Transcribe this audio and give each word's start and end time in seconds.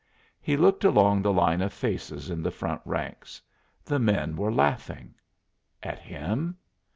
He 0.41 0.57
looked 0.57 0.83
along 0.83 1.21
the 1.21 1.31
line 1.31 1.61
of 1.61 1.71
faces 1.71 2.31
in 2.31 2.41
the 2.41 2.49
front 2.49 2.81
ranks. 2.85 3.39
The 3.85 3.99
men 3.99 4.35
were 4.35 4.51
laughing. 4.51 5.13
At 5.83 5.99
him? 5.99 6.57